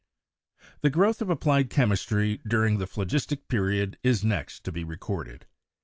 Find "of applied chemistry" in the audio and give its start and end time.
1.21-2.41